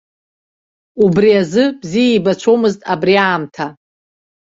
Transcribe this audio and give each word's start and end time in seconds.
Убри 1.03 1.31
азы 1.41 1.63
бзиа 1.79 2.13
ибацәомызт 2.15 2.79
абри 2.93 3.15
аамҭа. 3.25 3.67